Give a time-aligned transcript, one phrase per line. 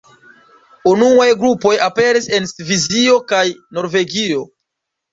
[0.91, 3.47] Unuaj grupoj aperis en Svisio kaj
[3.81, 4.47] Norvegio.